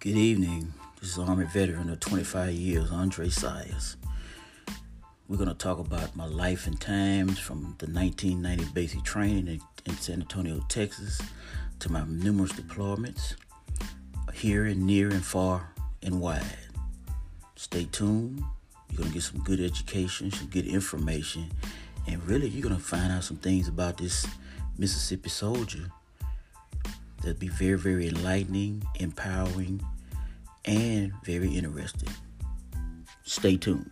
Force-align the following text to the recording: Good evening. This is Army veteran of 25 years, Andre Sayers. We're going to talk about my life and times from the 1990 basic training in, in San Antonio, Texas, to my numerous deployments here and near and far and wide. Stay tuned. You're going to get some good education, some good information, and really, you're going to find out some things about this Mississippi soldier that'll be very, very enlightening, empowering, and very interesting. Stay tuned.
Good 0.00 0.16
evening. 0.16 0.72
This 0.98 1.10
is 1.10 1.18
Army 1.18 1.44
veteran 1.44 1.90
of 1.90 2.00
25 2.00 2.54
years, 2.54 2.90
Andre 2.90 3.28
Sayers. 3.28 3.98
We're 5.28 5.36
going 5.36 5.50
to 5.50 5.54
talk 5.54 5.78
about 5.78 6.16
my 6.16 6.24
life 6.24 6.66
and 6.66 6.80
times 6.80 7.38
from 7.38 7.76
the 7.76 7.86
1990 7.86 8.72
basic 8.72 9.02
training 9.02 9.46
in, 9.46 9.60
in 9.84 9.98
San 9.98 10.22
Antonio, 10.22 10.64
Texas, 10.70 11.20
to 11.80 11.92
my 11.92 12.02
numerous 12.06 12.52
deployments 12.52 13.34
here 14.32 14.64
and 14.64 14.86
near 14.86 15.10
and 15.10 15.22
far 15.22 15.74
and 16.02 16.18
wide. 16.18 16.46
Stay 17.56 17.84
tuned. 17.92 18.42
You're 18.88 18.96
going 18.96 19.10
to 19.10 19.14
get 19.14 19.22
some 19.22 19.42
good 19.42 19.60
education, 19.60 20.30
some 20.30 20.48
good 20.48 20.66
information, 20.66 21.50
and 22.06 22.26
really, 22.26 22.48
you're 22.48 22.66
going 22.66 22.74
to 22.74 22.82
find 22.82 23.12
out 23.12 23.24
some 23.24 23.36
things 23.36 23.68
about 23.68 23.98
this 23.98 24.26
Mississippi 24.78 25.28
soldier 25.28 25.90
that'll 27.20 27.38
be 27.38 27.48
very, 27.48 27.78
very 27.78 28.08
enlightening, 28.08 28.82
empowering, 28.98 29.82
and 30.64 31.12
very 31.24 31.48
interesting. 31.56 32.08
Stay 33.24 33.56
tuned. 33.56 33.90